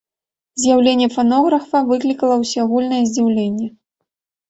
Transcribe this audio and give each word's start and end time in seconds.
З'яўленне 0.63 1.09
фанографа 1.17 1.83
выклікала 1.93 2.35
ўсеагульнае 2.43 3.03
здзіўленне. 3.15 3.73